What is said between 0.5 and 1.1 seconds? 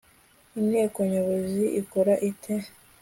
Inteko